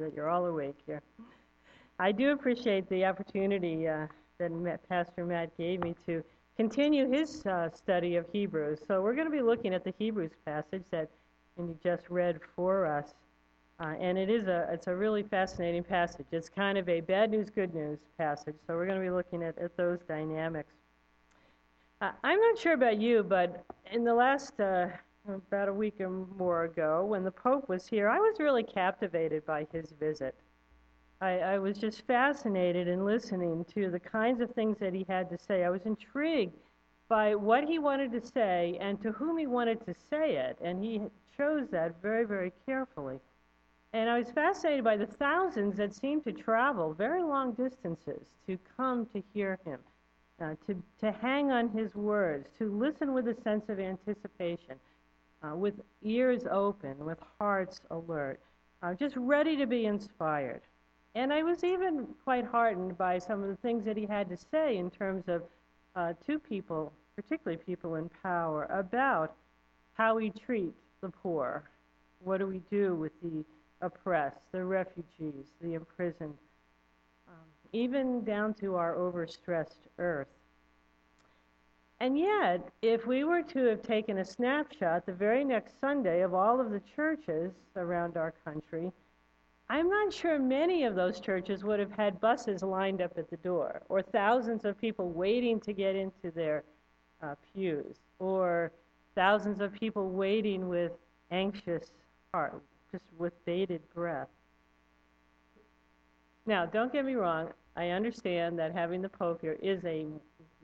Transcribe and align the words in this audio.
that 0.00 0.14
you're 0.14 0.28
all 0.28 0.46
awake 0.46 0.76
here. 0.86 1.02
I 1.98 2.12
do 2.12 2.32
appreciate 2.32 2.88
the 2.88 3.04
opportunity 3.04 3.86
uh, 3.86 4.06
that 4.38 4.50
Matt, 4.50 4.88
Pastor 4.88 5.24
Matt 5.24 5.56
gave 5.56 5.80
me 5.80 5.94
to 6.06 6.24
continue 6.56 7.10
his 7.10 7.44
uh, 7.46 7.70
study 7.70 8.16
of 8.16 8.26
Hebrews. 8.32 8.80
So 8.88 9.02
we're 9.02 9.14
going 9.14 9.26
to 9.26 9.32
be 9.32 9.42
looking 9.42 9.74
at 9.74 9.84
the 9.84 9.94
Hebrews 9.98 10.32
passage 10.44 10.84
that 10.90 11.08
you 11.58 11.76
just 11.82 12.04
read 12.08 12.40
for 12.56 12.86
us. 12.86 13.14
Uh, 13.78 13.94
and 13.98 14.18
it 14.18 14.28
is 14.28 14.46
a 14.46 14.68
it's 14.70 14.88
a 14.88 14.94
really 14.94 15.22
fascinating 15.22 15.82
passage. 15.82 16.26
It's 16.32 16.50
kind 16.50 16.76
of 16.76 16.86
a 16.88 17.00
bad 17.00 17.30
news, 17.30 17.48
good 17.48 17.74
news 17.74 17.98
passage. 18.18 18.56
So 18.66 18.74
we're 18.76 18.84
going 18.84 18.98
to 18.98 19.04
be 19.04 19.10
looking 19.10 19.42
at, 19.42 19.56
at 19.56 19.74
those 19.76 20.00
dynamics. 20.06 20.72
Uh, 22.02 22.12
I'm 22.24 22.40
not 22.40 22.58
sure 22.58 22.74
about 22.74 22.98
you, 23.00 23.22
but 23.22 23.64
in 23.90 24.04
the 24.04 24.14
last 24.14 24.58
uh, 24.60 24.88
about 25.28 25.68
a 25.68 25.72
week 25.72 26.00
or 26.00 26.10
more 26.10 26.64
ago, 26.64 27.04
when 27.04 27.24
the 27.24 27.30
Pope 27.30 27.68
was 27.68 27.86
here, 27.86 28.08
I 28.08 28.18
was 28.18 28.38
really 28.38 28.62
captivated 28.62 29.44
by 29.46 29.66
his 29.72 29.92
visit. 29.98 30.34
I, 31.20 31.38
I 31.38 31.58
was 31.58 31.76
just 31.76 32.06
fascinated 32.06 32.88
in 32.88 33.04
listening 33.04 33.64
to 33.74 33.90
the 33.90 34.00
kinds 34.00 34.40
of 34.40 34.50
things 34.52 34.78
that 34.78 34.94
he 34.94 35.04
had 35.08 35.28
to 35.30 35.38
say. 35.38 35.64
I 35.64 35.70
was 35.70 35.82
intrigued 35.84 36.56
by 37.08 37.34
what 37.34 37.64
he 37.64 37.78
wanted 37.78 38.12
to 38.12 38.26
say 38.26 38.78
and 38.80 39.00
to 39.02 39.12
whom 39.12 39.36
he 39.36 39.46
wanted 39.46 39.84
to 39.84 39.94
say 40.08 40.36
it, 40.36 40.56
and 40.62 40.82
he 40.82 41.02
chose 41.36 41.68
that 41.70 42.00
very, 42.00 42.24
very 42.24 42.52
carefully. 42.64 43.18
And 43.92 44.08
I 44.08 44.18
was 44.18 44.30
fascinated 44.30 44.84
by 44.84 44.96
the 44.96 45.06
thousands 45.06 45.76
that 45.76 45.92
seemed 45.94 46.24
to 46.24 46.32
travel 46.32 46.94
very 46.94 47.22
long 47.22 47.52
distances 47.52 48.30
to 48.46 48.56
come 48.76 49.06
to 49.06 49.22
hear 49.34 49.58
him, 49.66 49.80
uh, 50.40 50.54
to, 50.66 50.80
to 51.00 51.12
hang 51.12 51.50
on 51.50 51.68
his 51.70 51.94
words, 51.94 52.46
to 52.58 52.72
listen 52.72 53.12
with 53.12 53.26
a 53.26 53.36
sense 53.42 53.68
of 53.68 53.80
anticipation, 53.80 54.76
uh, 55.42 55.56
with 55.56 55.74
ears 56.02 56.42
open, 56.50 56.96
with 57.04 57.18
hearts 57.38 57.80
alert, 57.90 58.40
uh, 58.82 58.94
just 58.94 59.16
ready 59.16 59.56
to 59.56 59.66
be 59.66 59.86
inspired. 59.86 60.62
And 61.14 61.32
I 61.32 61.42
was 61.42 61.64
even 61.64 62.06
quite 62.24 62.44
heartened 62.44 62.96
by 62.96 63.18
some 63.18 63.42
of 63.42 63.48
the 63.48 63.56
things 63.56 63.84
that 63.84 63.96
he 63.96 64.06
had 64.06 64.28
to 64.28 64.36
say 64.36 64.76
in 64.76 64.90
terms 64.90 65.24
of 65.28 65.42
uh, 65.96 66.12
to 66.26 66.38
people, 66.38 66.92
particularly 67.16 67.62
people 67.64 67.96
in 67.96 68.08
power, 68.22 68.66
about 68.70 69.34
how 69.94 70.16
we 70.16 70.30
treat 70.30 70.72
the 71.00 71.08
poor. 71.08 71.64
What 72.22 72.38
do 72.38 72.46
we 72.46 72.60
do 72.70 72.94
with 72.94 73.12
the 73.22 73.44
oppressed, 73.80 74.40
the 74.52 74.64
refugees, 74.64 75.46
the 75.60 75.74
imprisoned, 75.74 76.36
um, 77.28 77.34
even 77.72 78.22
down 78.24 78.54
to 78.54 78.76
our 78.76 78.94
overstressed 78.94 79.88
earth? 79.98 80.28
And 82.00 82.18
yet, 82.18 82.66
if 82.80 83.06
we 83.06 83.24
were 83.24 83.42
to 83.42 83.64
have 83.66 83.82
taken 83.82 84.18
a 84.18 84.24
snapshot 84.24 85.04
the 85.04 85.12
very 85.12 85.44
next 85.44 85.78
Sunday 85.80 86.22
of 86.22 86.32
all 86.32 86.58
of 86.58 86.70
the 86.70 86.80
churches 86.96 87.52
around 87.76 88.16
our 88.16 88.32
country, 88.44 88.90
I'm 89.68 89.88
not 89.88 90.12
sure 90.12 90.38
many 90.38 90.84
of 90.84 90.94
those 90.94 91.20
churches 91.20 91.62
would 91.62 91.78
have 91.78 91.92
had 91.92 92.20
buses 92.20 92.62
lined 92.62 93.00
up 93.00 93.12
at 93.18 93.30
the 93.30 93.36
door, 93.36 93.82
or 93.88 94.02
thousands 94.02 94.64
of 94.64 94.80
people 94.80 95.10
waiting 95.10 95.60
to 95.60 95.72
get 95.72 95.94
into 95.94 96.30
their 96.34 96.64
uh, 97.22 97.34
pews, 97.54 97.96
or 98.18 98.72
thousands 99.14 99.60
of 99.60 99.72
people 99.72 100.08
waiting 100.08 100.68
with 100.68 100.92
anxious 101.30 101.92
heart, 102.32 102.62
just 102.90 103.04
with 103.18 103.32
bated 103.44 103.82
breath. 103.94 104.28
Now, 106.46 106.66
don't 106.66 106.92
get 106.92 107.04
me 107.04 107.14
wrong. 107.14 107.50
I 107.76 107.90
understand 107.90 108.58
that 108.58 108.72
having 108.72 109.02
the 109.02 109.08
Pope 109.08 109.42
here 109.42 109.58
is 109.62 109.84
a, 109.84 110.06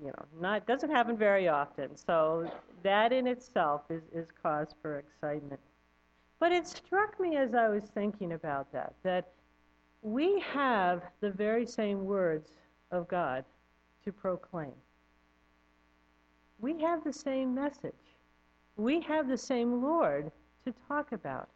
you 0.01 0.09
know, 0.09 0.41
not 0.41 0.67
doesn't 0.67 0.91
happen 0.91 1.17
very 1.17 1.49
often. 1.49 1.97
So 1.97 2.51
that 2.83 3.13
in 3.13 3.27
itself 3.27 3.83
is, 3.91 4.03
is 4.13 4.29
cause 4.43 4.75
for 4.83 4.99
excitement. 4.99 5.61
But 6.39 6.53
it 6.53 6.67
struck 6.67 7.19
me 7.19 7.37
as 7.37 7.55
I 7.55 7.69
was 7.69 7.85
thinking 7.85 8.33
about 8.33 8.71
that, 8.73 8.95
that 9.03 9.29
we 10.03 10.41
have 10.53 11.03
the 11.21 11.31
very 11.31 11.67
same 11.67 12.05
words 12.05 12.51
of 12.91 13.09
God 13.09 13.45
to 14.05 14.13
proclaim. 14.13 14.75
We 16.59 16.81
have 16.83 17.03
the 17.05 17.13
same 17.13 17.55
message. 17.55 17.95
We 18.77 19.01
have 19.03 19.29
the 19.29 19.39
same 19.39 19.83
Lord 19.83 20.31
to 20.67 20.75
talk 20.89 21.13
about. 21.13 21.49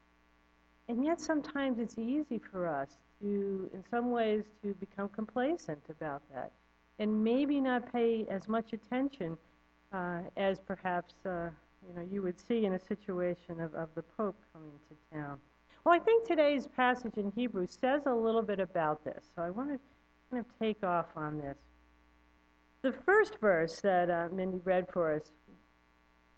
And 0.88 1.04
yet 1.04 1.20
sometimes 1.20 1.78
it's 1.78 1.98
easy 1.98 2.40
for 2.50 2.66
us 2.66 2.88
to, 3.20 3.70
in 3.72 3.84
some 3.90 4.10
ways, 4.10 4.44
to 4.62 4.74
become 4.74 5.08
complacent 5.10 5.82
about 5.90 6.22
that 6.32 6.50
and 7.00 7.24
maybe 7.24 7.60
not 7.60 7.92
pay 7.92 8.26
as 8.30 8.46
much 8.46 8.72
attention 8.72 9.36
uh, 9.92 10.20
as 10.36 10.60
perhaps 10.60 11.14
uh, 11.26 11.48
you 11.88 11.94
know, 11.96 12.06
you 12.12 12.22
would 12.22 12.38
see 12.38 12.66
in 12.66 12.74
a 12.74 12.78
situation 12.78 13.60
of, 13.60 13.74
of 13.74 13.88
the 13.94 14.02
Pope 14.02 14.36
coming 14.52 14.70
to 14.88 15.16
town. 15.16 15.38
Well, 15.84 15.94
I 15.94 15.98
think 15.98 16.28
today's 16.28 16.68
passage 16.76 17.14
in 17.16 17.32
Hebrew 17.34 17.66
says 17.68 18.02
a 18.06 18.14
little 18.14 18.42
bit 18.42 18.60
about 18.60 19.02
this, 19.02 19.24
so 19.34 19.42
I 19.42 19.50
want 19.50 19.70
to 19.70 19.80
kind 20.30 20.44
of 20.44 20.58
take 20.60 20.84
off 20.84 21.06
on 21.16 21.38
this. 21.38 21.56
The 22.82 22.92
first 22.92 23.38
verse 23.40 23.80
that 23.80 24.10
uh, 24.10 24.28
Mindy 24.30 24.60
read 24.64 24.86
for 24.92 25.14
us 25.14 25.22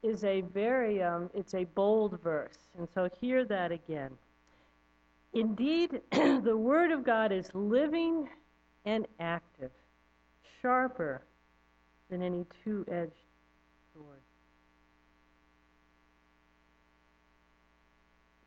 is 0.03 0.22
a 0.25 0.43
very, 0.43 1.03
um, 1.03 1.28
it's 1.34 1.55
a 1.55 1.65
bold 1.65 2.21
verse, 2.22 2.59
and 2.78 2.89
so 2.95 3.09
hear 3.21 3.45
that 3.45 3.72
again. 3.72 4.11
Indeed, 5.34 6.01
the 6.12 6.56
Word 6.56 6.93
of 6.93 7.05
God 7.05 7.33
is 7.33 7.49
living 7.53 8.28
and 8.84 9.06
active, 9.19 9.71
sharper 10.62 11.23
than 12.09 12.23
any 12.23 12.47
two 12.65 12.87
edged 12.91 13.12
sword. 13.93 14.21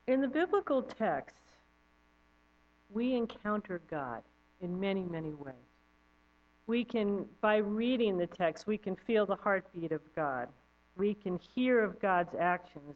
In 0.08 0.22
the 0.22 0.28
biblical 0.28 0.81
text, 0.81 1.36
we 2.92 3.14
encounter 3.14 3.81
God 3.90 4.22
in 4.62 4.80
many, 4.80 5.04
many 5.04 5.34
ways. 5.34 5.56
We 6.68 6.84
can, 6.84 7.25
by 7.42 7.58
reading 7.58 8.18
the 8.18 8.28
text, 8.28 8.66
we 8.66 8.78
can 8.78 8.96
feel 8.96 9.25
the 9.25 9.36
heartbeat 9.36 9.92
of 9.92 10.02
God. 10.16 10.48
We 10.96 11.14
can 11.14 11.40
hear 11.54 11.84
of 11.84 12.00
God's 12.00 12.34
actions. 12.40 12.96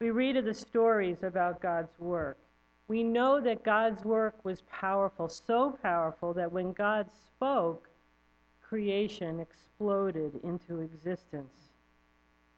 We 0.00 0.10
read 0.10 0.36
of 0.36 0.44
the 0.44 0.52
stories 0.52 1.22
about 1.22 1.62
God's 1.62 1.98
work. 1.98 2.36
We 2.88 3.02
know 3.02 3.40
that 3.40 3.64
God's 3.64 4.04
work 4.04 4.44
was 4.44 4.62
powerful, 4.70 5.28
so 5.28 5.78
powerful 5.82 6.34
that 6.34 6.52
when 6.52 6.72
God 6.72 7.06
spoke, 7.12 7.88
creation 8.76 9.40
exploded 9.40 10.38
into 10.44 10.82
existence. 10.82 11.70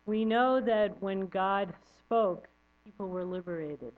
We 0.05 0.25
know 0.25 0.61
that 0.61 1.01
when 1.01 1.29
God 1.29 1.73
spoke, 1.97 2.49
people 2.85 3.07
were 3.07 3.25
liberated. 3.25 3.93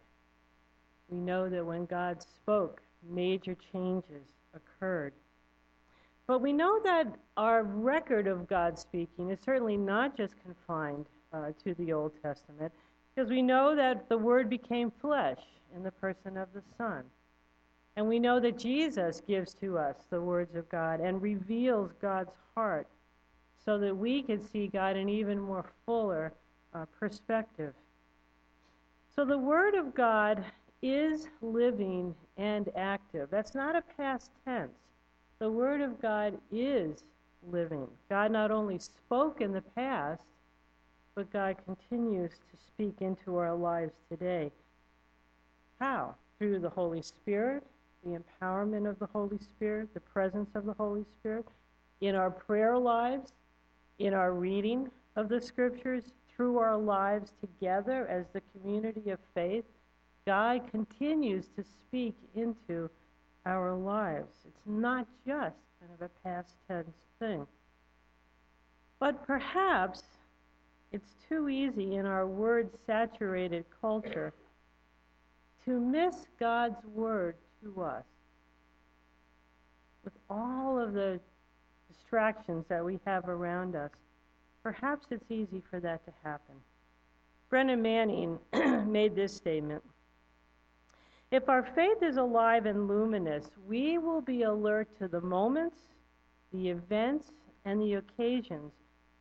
We 1.08 1.16
know 1.16 1.48
that 1.48 1.64
when 1.64 1.86
God 1.86 2.20
spoke, 2.20 2.82
major 3.08 3.56
changes 3.72 4.26
occurred. 4.54 5.14
But 6.26 6.42
we 6.42 6.52
know 6.52 6.78
that 6.84 7.06
our 7.38 7.62
record 7.62 8.26
of 8.26 8.46
God 8.46 8.78
speaking 8.78 9.30
is 9.30 9.38
certainly 9.42 9.78
not 9.78 10.14
just 10.14 10.34
confined 10.42 11.06
uh, 11.32 11.52
to 11.64 11.72
the 11.76 11.94
Old 11.94 12.12
Testament, 12.22 12.70
because 13.14 13.30
we 13.30 13.40
know 13.40 13.74
that 13.74 14.10
the 14.10 14.18
Word 14.18 14.50
became 14.50 14.92
flesh 15.00 15.40
in 15.74 15.82
the 15.82 15.92
person 15.92 16.36
of 16.36 16.48
the 16.52 16.62
Son. 16.76 17.02
And 17.96 18.08
we 18.08 18.18
know 18.18 18.40
that 18.40 18.58
Jesus 18.58 19.20
gives 19.26 19.54
to 19.54 19.78
us 19.78 19.96
the 20.10 20.20
words 20.20 20.54
of 20.54 20.68
God 20.68 21.00
and 21.00 21.20
reveals 21.20 21.92
God's 22.00 22.32
heart 22.54 22.86
so 23.64 23.78
that 23.78 23.94
we 23.94 24.22
can 24.22 24.42
see 24.42 24.68
God 24.68 24.96
in 24.96 25.08
even 25.08 25.38
more 25.38 25.66
fuller 25.84 26.32
uh, 26.74 26.86
perspective. 26.98 27.74
So 29.14 29.24
the 29.24 29.38
Word 29.38 29.74
of 29.74 29.94
God 29.94 30.44
is 30.82 31.28
living 31.42 32.14
and 32.38 32.70
active. 32.76 33.28
That's 33.30 33.54
not 33.54 33.76
a 33.76 33.82
past 33.96 34.30
tense. 34.46 34.72
The 35.38 35.50
Word 35.50 35.80
of 35.80 36.00
God 36.00 36.38
is 36.50 37.02
living. 37.50 37.86
God 38.08 38.30
not 38.30 38.50
only 38.50 38.78
spoke 38.78 39.40
in 39.40 39.52
the 39.52 39.62
past, 39.62 40.22
but 41.14 41.32
God 41.32 41.56
continues 41.66 42.30
to 42.30 42.56
speak 42.66 42.94
into 43.00 43.36
our 43.36 43.54
lives 43.54 43.92
today. 44.10 44.50
How? 45.78 46.14
Through 46.38 46.60
the 46.60 46.70
Holy 46.70 47.02
Spirit, 47.02 47.62
the 48.04 48.18
empowerment 48.18 48.88
of 48.88 48.98
the 48.98 49.06
Holy 49.06 49.38
Spirit, 49.38 49.92
the 49.94 50.00
presence 50.00 50.50
of 50.54 50.64
the 50.64 50.74
Holy 50.74 51.04
Spirit, 51.18 51.46
in 52.00 52.14
our 52.14 52.30
prayer 52.30 52.78
lives, 52.78 53.32
in 53.98 54.14
our 54.14 54.32
reading 54.32 54.88
of 55.16 55.28
the 55.28 55.40
Scriptures, 55.40 56.04
through 56.34 56.58
our 56.58 56.78
lives 56.78 57.32
together 57.40 58.06
as 58.08 58.24
the 58.32 58.40
community 58.52 59.10
of 59.10 59.18
faith, 59.34 59.64
God 60.26 60.62
continues 60.70 61.46
to 61.56 61.62
speak 61.62 62.14
into 62.34 62.88
our 63.44 63.74
lives. 63.74 64.34
It's 64.46 64.66
not 64.66 65.06
just 65.26 65.56
kind 65.80 65.92
of 65.94 66.02
a 66.02 66.10
past 66.26 66.54
tense 66.68 66.96
thing. 67.18 67.46
But 68.98 69.26
perhaps 69.26 70.02
it's 70.92 71.14
too 71.28 71.48
easy 71.48 71.96
in 71.96 72.06
our 72.06 72.26
word 72.26 72.70
saturated 72.86 73.64
culture 73.80 74.32
to 75.64 75.80
miss 75.80 76.26
God's 76.38 76.84
word 76.94 77.34
to 77.62 77.82
us. 77.82 78.04
With 80.04 80.14
all 80.28 80.78
of 80.78 80.92
the 80.92 81.20
distractions 81.88 82.64
that 82.68 82.84
we 82.84 82.98
have 83.06 83.28
around 83.28 83.76
us, 83.76 83.90
Perhaps 84.62 85.06
it's 85.10 85.30
easy 85.30 85.62
for 85.70 85.80
that 85.80 86.04
to 86.04 86.12
happen. 86.22 86.54
Brennan 87.48 87.80
Manning 87.80 88.38
made 88.86 89.16
this 89.16 89.34
statement. 89.34 89.82
If 91.30 91.48
our 91.48 91.62
faith 91.74 92.02
is 92.02 92.16
alive 92.16 92.66
and 92.66 92.86
luminous, 92.88 93.46
we 93.66 93.98
will 93.98 94.20
be 94.20 94.42
alert 94.42 94.88
to 94.98 95.08
the 95.08 95.20
moments, 95.20 95.78
the 96.52 96.68
events, 96.68 97.30
and 97.64 97.80
the 97.80 97.94
occasions 97.94 98.72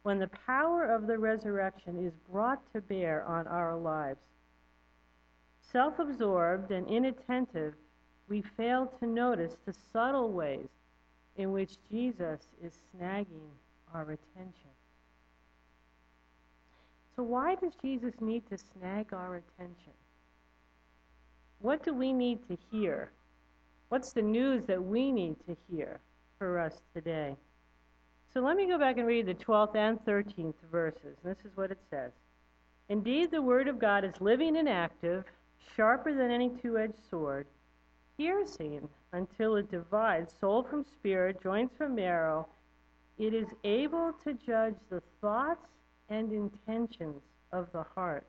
when 0.04 0.20
the 0.20 0.30
power 0.46 0.86
of 0.86 1.08
the 1.08 1.18
resurrection 1.18 2.06
is 2.06 2.14
brought 2.32 2.62
to 2.74 2.82
bear 2.82 3.24
on 3.26 3.48
our 3.48 3.78
lives. 3.78 4.20
Self 5.72 6.00
absorbed 6.00 6.72
and 6.72 6.88
inattentive, 6.88 7.76
we 8.30 8.44
fail 8.56 8.94
to 9.00 9.08
notice 9.08 9.58
the 9.66 9.74
subtle 9.92 10.32
ways 10.32 10.70
in 11.38 11.52
which 11.52 11.78
Jesus 11.92 12.42
is 12.64 12.74
snagging 12.96 13.50
our 13.94 14.04
attention. 14.04 14.70
So, 17.16 17.24
why 17.24 17.56
does 17.56 17.74
Jesus 17.82 18.14
need 18.22 18.44
to 18.50 18.58
snag 18.58 19.14
our 19.14 19.36
attention? 19.36 19.94
What 21.60 21.84
do 21.84 21.94
we 21.94 22.14
need 22.14 22.40
to 22.48 22.58
hear? 22.72 23.12
What's 23.90 24.14
the 24.14 24.22
news 24.22 24.64
that 24.68 24.82
we 24.82 25.12
need 25.12 25.36
to 25.48 25.58
hear 25.70 26.00
for 26.38 26.60
us 26.60 26.80
today? 26.94 27.36
So 28.34 28.42
let 28.42 28.56
me 28.56 28.68
go 28.68 28.78
back 28.78 28.98
and 28.98 29.08
read 29.08 29.26
the 29.26 29.34
12th 29.34 29.76
and 29.76 30.00
13th 30.06 30.54
verses. 30.72 31.18
This 31.24 31.38
is 31.44 31.52
what 31.56 31.72
it 31.72 31.80
says 31.90 32.12
Indeed, 32.88 33.32
the 33.32 33.42
Word 33.42 33.68
of 33.68 33.80
God 33.80 34.06
is 34.06 34.14
living 34.22 34.58
and 34.58 34.70
active, 34.70 35.26
sharper 35.76 36.14
than 36.14 36.32
any 36.32 36.50
two 36.62 36.78
edged 36.78 36.94
sword, 37.10 37.48
piercing 38.20 38.90
until 39.14 39.56
it 39.56 39.72
divides 39.72 40.34
soul 40.42 40.62
from 40.62 40.84
spirit, 40.84 41.42
joints 41.42 41.74
from 41.78 41.96
marrow. 41.96 42.46
It 43.18 43.34
is 43.34 43.48
able 43.64 44.12
to 44.26 44.34
judge 44.34 44.76
the 44.90 45.02
thoughts 45.22 45.66
and 46.10 46.32
intentions 46.34 47.22
of 47.54 47.72
the 47.72 47.84
heart. 47.96 48.28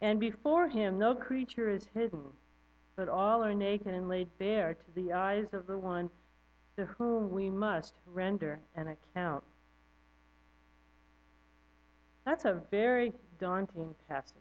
And 0.00 0.18
before 0.18 0.68
him 0.68 0.98
no 0.98 1.14
creature 1.14 1.70
is 1.70 1.86
hidden, 1.94 2.24
but 2.96 3.08
all 3.08 3.44
are 3.44 3.54
naked 3.54 3.94
and 3.94 4.08
laid 4.08 4.28
bare 4.38 4.74
to 4.74 4.94
the 4.96 5.12
eyes 5.12 5.46
of 5.52 5.68
the 5.68 5.78
one 5.78 6.10
to 6.76 6.86
whom 6.98 7.30
we 7.30 7.48
must 7.48 7.94
render 8.06 8.58
an 8.74 8.88
account. 8.88 9.44
That's 12.24 12.44
a 12.44 12.60
very 12.72 13.12
daunting 13.38 13.94
passage 14.08 14.34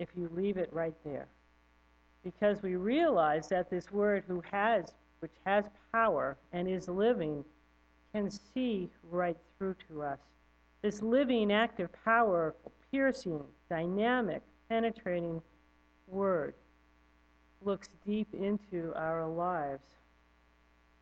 if 0.00 0.08
you 0.16 0.28
leave 0.34 0.56
it 0.56 0.72
right 0.72 0.94
there. 1.04 1.28
Because 2.24 2.62
we 2.62 2.76
realize 2.76 3.48
that 3.48 3.70
this 3.70 3.92
word 3.92 4.24
who 4.26 4.42
has 4.50 4.92
which 5.20 5.32
has 5.46 5.64
power 5.90 6.36
and 6.52 6.68
is 6.68 6.86
living 6.86 7.42
can 8.12 8.30
see 8.30 8.90
right 9.10 9.38
through 9.56 9.74
to 9.88 10.02
us. 10.02 10.18
This 10.82 11.00
living, 11.00 11.50
active, 11.50 11.88
power, 12.04 12.54
piercing, 12.90 13.42
dynamic, 13.70 14.42
penetrating 14.68 15.40
word 16.06 16.52
looks 17.64 17.88
deep 18.06 18.28
into 18.34 18.92
our 18.96 19.26
lives. 19.26 19.82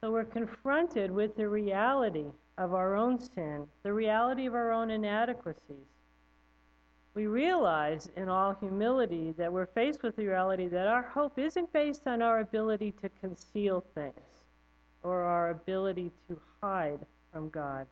So 0.00 0.12
we're 0.12 0.24
confronted 0.24 1.10
with 1.10 1.36
the 1.36 1.48
reality 1.48 2.26
of 2.58 2.74
our 2.74 2.94
own 2.94 3.19
sin, 3.19 3.66
the 3.82 3.92
reality 3.92 4.46
of 4.46 4.54
our 4.54 4.70
own 4.70 4.90
inadequacies. 4.90 5.92
We 7.14 7.26
realize 7.26 8.09
in 8.17 8.29
all 8.29 8.55
humility 8.55 9.35
that 9.37 9.53
we're 9.53 9.67
faced 9.67 10.03
with 10.03 10.17
the 10.17 10.26
reality 10.26 10.69
that 10.69 10.87
our 10.87 11.03
hope 11.03 11.38
isn't 11.38 11.73
based 11.73 12.06
on 12.06 12.23
our 12.23 12.41
ability 12.41 12.94
to 13.03 13.11
conceal 13.20 13.85
things 13.94 14.14
or 15.03 15.20
our 15.23 15.50
ability 15.50 16.11
to 16.29 16.38
hide 16.62 17.00
from 17.31 17.50
God. 17.50 17.87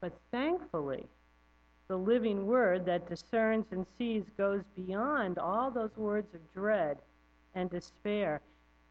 But 0.00 0.12
thankfully, 0.32 1.06
the 1.88 1.96
living 1.96 2.46
word 2.46 2.84
that 2.86 3.08
discerns 3.08 3.66
and 3.70 3.86
sees 3.96 4.24
goes 4.36 4.62
beyond 4.74 5.38
all 5.38 5.70
those 5.70 5.96
words 5.96 6.34
of 6.34 6.40
dread 6.52 6.98
and 7.54 7.70
despair 7.70 8.40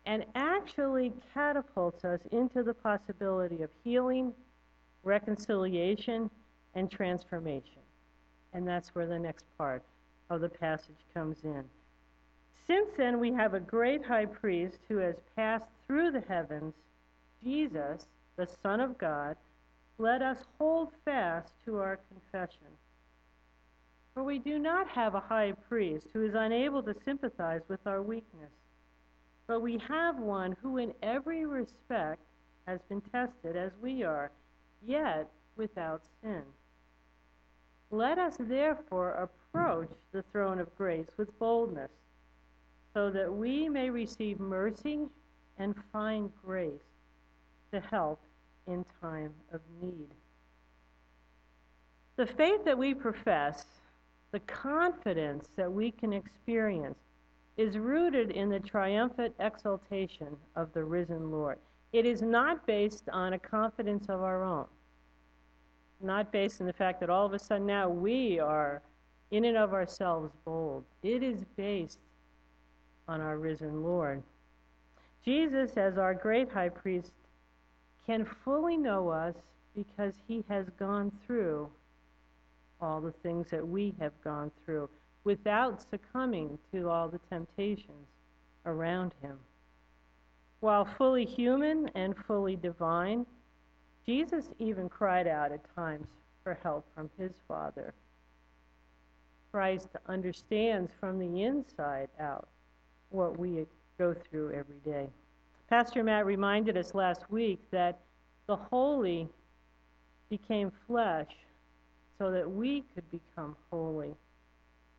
and 0.06 0.24
actually 0.36 1.12
catapults 1.34 2.06
us 2.06 2.22
into 2.32 2.64
the 2.64 2.74
possibility 2.74 3.64
of 3.64 3.70
healing, 3.84 4.34
reconciliation, 5.04 6.30
and 6.76 6.90
transformation. 6.90 7.85
And 8.56 8.66
that's 8.66 8.96
where 8.96 9.06
the 9.06 9.20
next 9.20 9.44
part 9.58 9.84
of 10.30 10.40
the 10.40 10.48
passage 10.48 10.96
comes 11.14 11.38
in. 11.44 11.66
Since 12.68 12.88
then, 12.98 13.20
we 13.20 13.34
have 13.34 13.54
a 13.54 13.60
great 13.60 14.04
high 14.04 14.26
priest 14.26 14.78
who 14.88 14.98
has 14.98 15.16
passed 15.36 15.66
through 15.86 16.12
the 16.12 16.24
heavens, 16.28 16.74
Jesus, 17.44 18.06
the 18.38 18.48
Son 18.64 18.80
of 18.80 18.98
God. 18.98 19.36
Let 19.98 20.22
us 20.22 20.38
hold 20.58 20.92
fast 21.04 21.52
to 21.66 21.80
our 21.80 22.00
confession. 22.10 22.72
For 24.14 24.24
we 24.24 24.40
do 24.40 24.58
not 24.58 24.88
have 24.88 25.16
a 25.16 25.20
high 25.20 25.52
priest 25.68 26.08
who 26.14 26.26
is 26.26 26.34
unable 26.34 26.82
to 26.84 26.96
sympathize 27.04 27.62
with 27.68 27.86
our 27.86 28.02
weakness, 28.02 28.52
but 29.48 29.62
we 29.62 29.82
have 29.90 30.18
one 30.18 30.56
who 30.62 30.78
in 30.78 30.94
every 31.04 31.46
respect 31.46 32.22
has 32.68 32.80
been 32.88 33.02
tested 33.02 33.58
as 33.58 33.72
we 33.82 34.04
are, 34.04 34.32
yet 34.82 35.30
without 35.58 36.02
sin. 36.24 36.44
Let 37.96 38.20
us 38.20 38.36
therefore 38.38 39.12
approach 39.12 39.88
the 40.12 40.22
throne 40.34 40.60
of 40.60 40.76
grace 40.76 41.08
with 41.16 41.40
boldness, 41.40 41.92
so 42.94 43.10
that 43.10 43.34
we 43.34 43.70
may 43.70 43.90
receive 43.90 44.38
mercy 44.38 45.08
and 45.60 45.74
find 45.94 46.30
grace 46.44 46.90
to 47.72 47.80
help 47.80 48.20
in 48.68 48.84
time 49.02 49.34
of 49.54 49.62
need. 49.82 50.10
The 52.18 52.26
faith 52.26 52.66
that 52.66 52.78
we 52.78 52.94
profess 52.94 53.64
the 54.34 54.42
confidence 54.42 55.48
that 55.56 55.72
we 55.72 55.90
can 55.90 56.12
experience 56.12 57.00
is 57.56 57.78
rooted 57.78 58.32
in 58.32 58.50
the 58.50 58.60
triumphant 58.60 59.34
exaltation 59.40 60.36
of 60.58 60.74
the 60.74 60.84
risen 60.84 61.32
Lord. 61.32 61.60
It 61.94 62.06
is 62.06 62.22
not 62.22 62.68
based 62.68 63.08
on 63.14 63.32
a 63.32 63.40
confidence 63.40 64.10
of 64.10 64.22
our 64.22 64.44
own, 64.44 64.66
not 66.02 66.32
based 66.32 66.62
on 66.62 66.68
the 66.68 66.74
fact 66.74 67.00
that 67.00 67.10
all 67.10 67.26
of 67.26 67.34
a 67.34 67.40
sudden 67.40 67.66
now 67.66 67.90
we 67.90 68.40
are, 68.40 68.82
in 69.32 69.46
and 69.46 69.58
of 69.58 69.74
ourselves, 69.74 70.32
bold. 70.46 70.84
It 71.04 71.24
is 71.24 71.44
based 71.56 72.00
on 73.08 73.22
our 73.22 73.38
risen 73.38 73.84
Lord. 73.84 74.22
Jesus, 75.24 75.72
as 75.78 75.98
our 75.98 76.14
great 76.14 76.52
high 76.52 76.70
priest, 76.70 77.12
can 78.06 78.26
fully 78.44 78.78
know 78.78 79.10
us 79.10 79.36
because 79.76 80.14
he 80.28 80.44
has 80.48 80.68
gone 80.78 81.12
through 81.26 81.70
all 82.82 83.02
the 83.02 83.14
things 83.24 83.48
that 83.50 83.68
we 83.68 83.94
have 84.00 84.14
gone 84.24 84.52
through 84.64 84.90
without 85.24 85.84
succumbing 85.90 86.58
to 86.72 86.90
all 86.90 87.08
the 87.08 87.20
temptations 87.30 88.08
around 88.66 89.12
him. 89.22 89.38
While 90.60 90.86
fully 90.98 91.26
human 91.26 91.90
and 91.96 92.16
fully 92.28 92.56
divine, 92.56 93.26
Jesus 94.08 94.46
even 94.60 94.88
cried 94.88 95.28
out 95.28 95.52
at 95.52 95.76
times 95.76 96.08
for 96.44 96.58
help 96.62 96.86
from 96.94 97.10
his 97.18 97.32
Father. 97.48 97.94
Christ 99.52 99.88
understands 100.08 100.92
from 101.00 101.18
the 101.18 101.44
inside 101.44 102.10
out 102.20 102.48
what 103.10 103.40
we 103.40 103.66
go 103.98 104.14
through 104.14 104.52
every 104.52 104.80
day. 104.86 105.08
Pastor 105.70 106.04
Matt 106.04 106.26
reminded 106.26 106.78
us 106.78 106.94
last 106.94 107.32
week 107.32 107.60
that 107.72 108.00
the 108.48 108.56
holy 108.56 109.28
became 110.30 110.72
flesh 110.86 111.32
so 112.20 112.32
that 112.32 112.50
we 112.50 112.84
could 112.94 113.10
become 113.12 113.56
holy. 113.72 114.14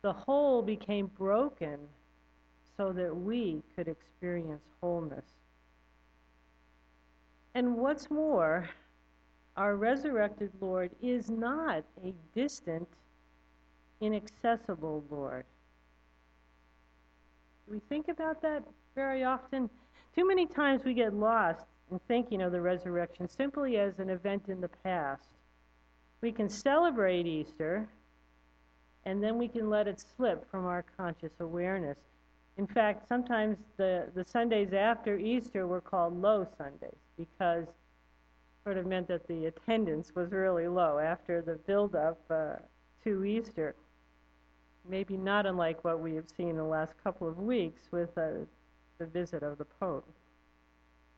The 0.01 0.13
whole 0.13 0.61
became 0.61 1.07
broken 1.17 1.79
so 2.75 2.91
that 2.91 3.15
we 3.15 3.61
could 3.75 3.87
experience 3.87 4.63
wholeness. 4.81 5.25
And 7.55 7.75
what's 7.75 8.11
more, 8.11 8.69
our 9.57 9.75
resurrected 9.75 10.51
Lord 10.61 10.91
is 11.01 11.29
not 11.29 11.83
a 12.03 12.13
distant, 12.33 12.87
inaccessible 13.99 15.03
Lord. 15.09 15.43
We 17.67 17.79
think 17.89 18.07
about 18.07 18.41
that 18.43 18.63
very 18.95 19.23
often? 19.23 19.69
Too 20.15 20.25
many 20.25 20.45
times 20.45 20.83
we 20.85 20.93
get 20.93 21.13
lost 21.13 21.65
in 21.91 21.99
thinking 22.07 22.41
of 22.41 22.51
the 22.51 22.61
resurrection 22.61 23.27
simply 23.27 23.77
as 23.77 23.99
an 23.99 24.09
event 24.09 24.43
in 24.47 24.61
the 24.61 24.69
past 24.69 25.27
we 26.21 26.31
can 26.31 26.49
celebrate 26.49 27.27
Easter, 27.27 27.87
and 29.05 29.21
then 29.21 29.37
we 29.37 29.47
can 29.47 29.69
let 29.69 29.87
it 29.87 30.03
slip 30.17 30.49
from 30.49 30.65
our 30.65 30.83
conscious 30.97 31.31
awareness. 31.39 31.97
In 32.57 32.65
fact, 32.67 33.07
sometimes 33.07 33.57
the, 33.77 34.07
the 34.15 34.25
Sundays 34.25 34.73
after 34.73 35.17
Easter 35.17 35.67
were 35.67 35.81
called 35.81 36.19
low 36.19 36.47
Sundays 36.57 36.97
because 37.17 37.67
sort 38.67 38.77
of 38.77 38.85
meant 38.85 39.07
that 39.07 39.25
the 39.29 39.45
attendance 39.45 40.11
was 40.13 40.29
really 40.29 40.67
low 40.67 40.99
after 40.99 41.41
the 41.41 41.53
build-up 41.53 42.19
uh, 42.29 42.55
to 43.01 43.23
Easter. 43.23 43.73
Maybe 44.89 45.15
not 45.15 45.45
unlike 45.45 45.85
what 45.85 46.01
we 46.01 46.15
have 46.15 46.25
seen 46.35 46.49
in 46.49 46.57
the 46.57 46.65
last 46.65 46.91
couple 47.01 47.29
of 47.29 47.37
weeks 47.37 47.83
with 47.91 48.09
uh, 48.17 48.43
the 48.97 49.05
visit 49.05 49.41
of 49.41 49.57
the 49.57 49.63
Pope. 49.63 50.05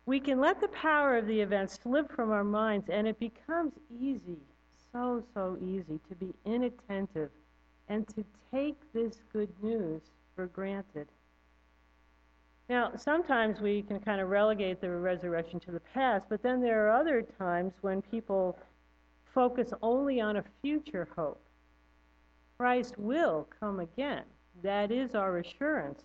We 0.06 0.20
can 0.20 0.40
let 0.40 0.62
the 0.62 0.68
power 0.68 1.18
of 1.18 1.26
the 1.26 1.42
event 1.42 1.72
slip 1.72 2.12
from 2.16 2.30
our 2.30 2.44
minds, 2.44 2.88
and 2.88 3.08
it 3.08 3.18
becomes 3.18 3.74
easy 4.00 4.38
so, 4.94 5.24
so 5.34 5.58
easy 5.60 6.00
to 6.08 6.16
be 6.20 6.32
inattentive 6.46 7.32
and 7.88 8.08
to 8.10 8.24
take 8.54 8.78
this 8.94 9.22
good 9.34 9.50
news 9.64 10.04
for 10.36 10.46
granted. 10.46 11.08
Now, 12.70 12.92
sometimes 12.96 13.60
we 13.60 13.82
can 13.82 14.00
kind 14.00 14.22
of 14.22 14.30
relegate 14.30 14.80
the 14.80 14.92
resurrection 14.92 15.60
to 15.62 15.72
the 15.72 15.80
past, 15.80 16.26
but 16.30 16.44
then 16.44 16.62
there 16.62 16.86
are 16.86 17.02
other 17.02 17.24
times 17.24 17.74
when 17.82 18.04
people 18.04 18.60
focus 19.34 19.74
only 19.82 20.22
on 20.22 20.38
a 20.38 20.44
future 20.62 21.08
hope. 21.16 21.42
Christ 22.60 22.94
will 23.00 23.48
come 23.60 23.80
again. 23.80 24.24
That 24.62 24.92
is 24.92 25.16
our 25.16 25.40
assurance. 25.40 26.04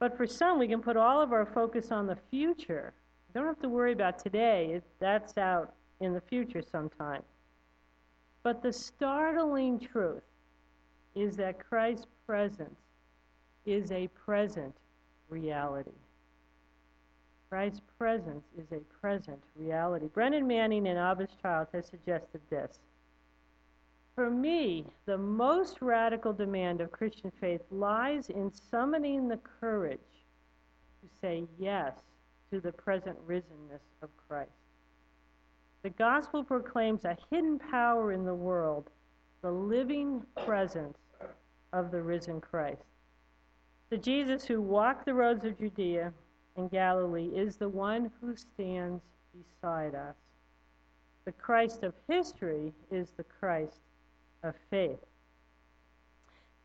But 0.00 0.16
for 0.16 0.26
some, 0.26 0.58
we 0.58 0.66
can 0.66 0.82
put 0.82 0.96
all 0.96 1.22
of 1.22 1.32
our 1.32 1.46
focus 1.46 1.92
on 1.92 2.08
the 2.08 2.18
future. 2.30 2.92
We 3.28 3.38
don't 3.38 3.46
have 3.46 3.62
to 3.62 3.68
worry 3.68 3.92
about 3.92 4.18
today, 4.18 4.80
that's 4.98 5.38
out 5.38 5.72
in 6.00 6.12
the 6.12 6.20
future 6.20 6.62
sometime. 6.62 7.22
But 8.42 8.60
the 8.60 8.72
startling 8.72 9.78
truth 9.78 10.24
is 11.14 11.36
that 11.36 11.64
Christ's 11.64 12.06
presence 12.26 12.80
is 13.64 13.92
a 13.92 14.08
present 14.08 14.74
reality. 15.32 15.90
Christ's 17.48 17.80
presence 17.98 18.44
is 18.56 18.66
a 18.72 18.80
present 19.00 19.42
reality. 19.56 20.06
Brennan 20.06 20.46
Manning 20.46 20.86
and 20.86 20.98
Abba's 20.98 21.34
Child 21.42 21.68
has 21.72 21.86
suggested 21.86 22.40
this. 22.50 22.78
For 24.14 24.30
me, 24.30 24.86
the 25.06 25.18
most 25.18 25.78
radical 25.80 26.32
demand 26.32 26.80
of 26.80 26.92
Christian 26.92 27.32
faith 27.40 27.62
lies 27.70 28.28
in 28.28 28.52
summoning 28.70 29.28
the 29.28 29.40
courage 29.60 29.98
to 31.00 31.08
say 31.20 31.44
yes 31.58 31.94
to 32.50 32.60
the 32.60 32.72
present 32.72 33.16
risenness 33.26 33.80
of 34.02 34.10
Christ. 34.28 34.50
The 35.82 35.90
gospel 35.90 36.44
proclaims 36.44 37.04
a 37.04 37.16
hidden 37.30 37.58
power 37.58 38.12
in 38.12 38.24
the 38.24 38.34
world, 38.34 38.90
the 39.40 39.50
living 39.50 40.22
presence 40.44 40.98
of 41.72 41.90
the 41.90 42.02
risen 42.02 42.40
Christ. 42.40 42.84
The 43.92 43.98
Jesus 43.98 44.46
who 44.46 44.62
walked 44.62 45.04
the 45.04 45.12
roads 45.12 45.44
of 45.44 45.58
Judea 45.58 46.14
and 46.56 46.70
Galilee 46.70 47.28
is 47.34 47.56
the 47.56 47.68
one 47.68 48.10
who 48.22 48.34
stands 48.34 49.02
beside 49.34 49.94
us. 49.94 50.14
The 51.26 51.32
Christ 51.32 51.82
of 51.82 51.92
history 52.08 52.72
is 52.90 53.10
the 53.18 53.24
Christ 53.24 53.82
of 54.44 54.54
faith. 54.70 55.04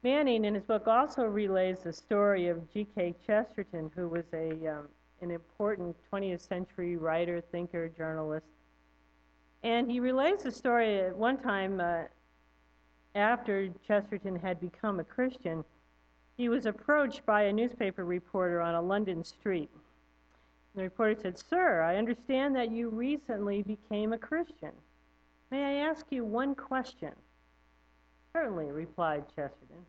Manning, 0.04 0.46
in 0.46 0.54
his 0.54 0.64
book, 0.64 0.88
also 0.88 1.26
relays 1.26 1.80
the 1.80 1.92
story 1.92 2.48
of 2.48 2.72
G.K. 2.72 3.14
Chesterton, 3.28 3.92
who 3.94 4.08
was 4.08 4.24
a, 4.32 4.52
um, 4.66 4.88
an 5.22 5.30
important 5.30 5.98
20th 6.10 6.48
century 6.48 6.96
writer, 6.96 7.42
thinker, 7.52 7.90
journalist. 7.90 8.48
And 9.64 9.92
he 9.92 10.00
relays 10.00 10.44
the 10.44 10.52
story 10.52 11.02
at 11.02 11.14
one 11.14 11.40
time 11.40 11.82
uh, 11.82 12.04
after 13.16 13.68
Chesterton 13.86 14.38
had 14.38 14.62
become 14.62 15.02
a 15.02 15.04
Christian. 15.04 15.66
He 16.38 16.50
was 16.50 16.68
approached 16.68 17.26
by 17.26 17.44
a 17.44 17.54
newspaper 17.54 18.06
reporter 18.06 18.62
on 18.62 18.76
a 18.76 18.82
London 18.82 19.24
street. 19.24 19.72
The 20.76 20.84
reporter 20.84 21.20
said, 21.20 21.40
Sir, 21.40 21.82
I 21.82 21.98
understand 21.98 22.56
that 22.56 22.70
you 22.72 22.90
recently 22.90 23.64
became 23.64 24.14
a 24.14 24.20
Christian. 24.20 24.72
May 25.50 25.64
I 25.64 25.88
ask 25.90 26.06
you 26.12 26.24
one 26.24 26.54
question? 26.54 27.12
Certainly, 28.34 28.72
replied 28.72 29.26
Chesterton. 29.30 29.84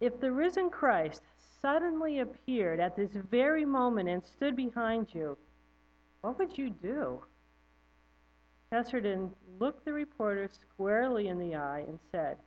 If 0.00 0.18
the 0.18 0.32
risen 0.32 0.70
Christ 0.70 1.20
suddenly 1.60 2.20
appeared 2.20 2.80
at 2.80 2.96
this 2.96 3.12
very 3.12 3.66
moment 3.66 4.08
and 4.08 4.24
stood 4.24 4.56
behind 4.56 5.08
you, 5.12 5.36
what 6.22 6.38
would 6.38 6.56
you 6.56 6.70
do? 6.70 7.22
Chesterton 8.70 9.34
looked 9.58 9.84
the 9.84 9.92
reporter 9.92 10.48
squarely 10.48 11.28
in 11.28 11.38
the 11.38 11.54
eye 11.54 11.84
and 11.86 11.98
said, 12.10 12.38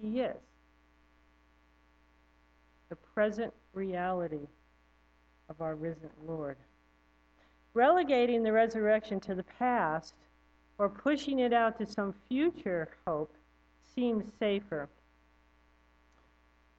He 0.00 0.20
is. 0.20 0.36
The 2.88 2.96
present 2.96 3.52
reality 3.74 4.46
of 5.48 5.60
our 5.60 5.74
risen 5.74 6.10
Lord. 6.26 6.56
Relegating 7.74 8.42
the 8.42 8.52
resurrection 8.52 9.20
to 9.20 9.34
the 9.34 9.42
past 9.42 10.14
or 10.78 10.88
pushing 10.88 11.40
it 11.40 11.52
out 11.52 11.78
to 11.78 11.86
some 11.86 12.14
future 12.28 12.88
hope 13.06 13.32
seems 13.94 14.24
safer. 14.38 14.88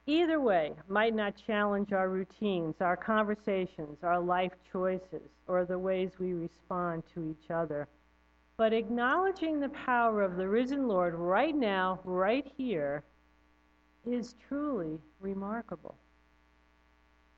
Either 0.06 0.40
way 0.40 0.72
might 0.88 1.14
not 1.14 1.34
challenge 1.46 1.92
our 1.92 2.08
routines, 2.08 2.76
our 2.80 2.96
conversations, 2.96 3.98
our 4.02 4.18
life 4.18 4.52
choices, 4.72 5.28
or 5.46 5.66
the 5.66 5.78
ways 5.78 6.12
we 6.18 6.32
respond 6.32 7.02
to 7.12 7.28
each 7.28 7.50
other. 7.50 7.86
But 8.56 8.72
acknowledging 8.72 9.60
the 9.60 9.68
power 9.68 10.22
of 10.22 10.36
the 10.36 10.48
risen 10.48 10.88
Lord 10.88 11.14
right 11.14 11.54
now, 11.54 12.00
right 12.04 12.50
here, 12.56 13.04
is 14.06 14.34
truly 14.48 14.98
remarkable. 15.20 15.96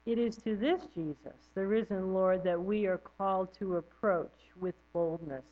It 0.07 0.19
is 0.19 0.37
to 0.38 0.57
this 0.57 0.83
Jesus, 0.95 1.50
the 1.55 1.67
risen 1.67 2.14
Lord, 2.14 2.43
that 2.45 2.61
we 2.61 2.87
are 2.87 2.99
called 2.99 3.52
to 3.59 3.76
approach 3.76 4.50
with 4.59 4.75
boldness. 4.93 5.45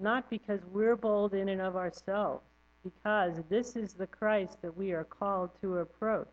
Not 0.00 0.28
because 0.30 0.60
we're 0.72 0.96
bold 0.96 1.34
in 1.34 1.48
and 1.48 1.60
of 1.60 1.76
ourselves, 1.76 2.44
because 2.84 3.40
this 3.48 3.74
is 3.74 3.94
the 3.94 4.06
Christ 4.06 4.60
that 4.62 4.76
we 4.76 4.92
are 4.92 5.04
called 5.04 5.50
to 5.60 5.78
approach. 5.78 6.28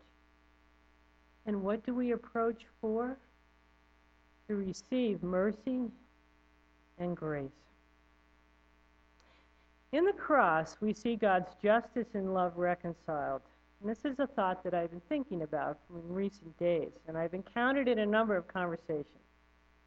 And 1.46 1.62
what 1.62 1.84
do 1.84 1.94
we 1.94 2.12
approach 2.12 2.64
for? 2.80 3.16
To 4.48 4.54
receive 4.54 5.22
mercy 5.22 5.90
and 6.98 7.16
grace. 7.16 7.65
In 9.96 10.04
the 10.04 10.12
cross, 10.12 10.76
we 10.82 10.92
see 10.92 11.16
God's 11.16 11.54
justice 11.62 12.08
and 12.12 12.34
love 12.34 12.52
reconciled. 12.58 13.40
And 13.80 13.88
this 13.88 14.04
is 14.04 14.18
a 14.18 14.26
thought 14.26 14.62
that 14.62 14.74
I've 14.74 14.90
been 14.90 15.00
thinking 15.08 15.40
about 15.40 15.78
in 15.88 16.12
recent 16.12 16.54
days, 16.58 16.90
and 17.08 17.16
I've 17.16 17.32
encountered 17.32 17.88
it 17.88 17.92
in 17.92 18.00
a 18.00 18.04
number 18.04 18.36
of 18.36 18.46
conversations. 18.46 19.06